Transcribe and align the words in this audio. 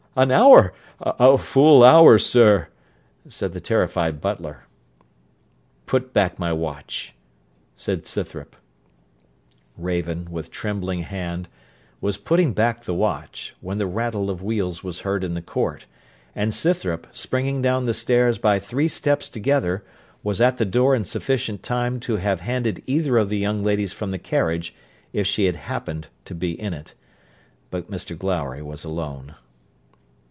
'An 0.13 0.29
hour, 0.29 0.73
a 0.99 1.37
full 1.37 1.85
hour, 1.85 2.19
sir,' 2.19 2.67
said 3.29 3.53
the 3.53 3.61
terrified 3.61 4.19
butler. 4.19 4.65
'Put 5.85 6.11
back 6.11 6.37
my 6.37 6.51
watch,' 6.51 7.15
said 7.77 8.05
Scythrop. 8.05 8.57
Raven, 9.77 10.29
with 10.29 10.51
trembling 10.51 11.03
hand, 11.03 11.47
was 12.01 12.17
putting 12.17 12.51
back 12.51 12.83
the 12.83 12.93
watch, 12.93 13.55
when 13.61 13.77
the 13.77 13.87
rattle 13.87 14.29
of 14.29 14.43
wheels 14.43 14.83
was 14.83 14.99
heard 14.99 15.23
in 15.23 15.33
the 15.33 15.41
court; 15.41 15.85
and 16.35 16.53
Scythrop, 16.53 17.07
springing 17.13 17.61
down 17.61 17.85
the 17.85 17.93
stairs 17.93 18.37
by 18.37 18.59
three 18.59 18.89
steps 18.89 19.29
together, 19.29 19.81
was 20.23 20.41
at 20.41 20.57
the 20.57 20.65
door 20.65 20.93
in 20.93 21.05
sufficient 21.05 21.63
time 21.63 22.01
to 22.01 22.17
have 22.17 22.41
handed 22.41 22.83
either 22.85 23.17
of 23.17 23.29
the 23.29 23.37
young 23.37 23.63
ladies 23.63 23.93
from 23.93 24.11
the 24.11 24.19
carriage, 24.19 24.75
if 25.13 25.25
she 25.25 25.45
had 25.45 25.55
happened 25.55 26.09
to 26.25 26.35
be 26.35 26.51
in 26.51 26.73
it; 26.73 26.95
but 27.69 27.89
Mr 27.89 28.17
Glowry 28.17 28.61
was 28.61 28.83
alone. 28.83 29.35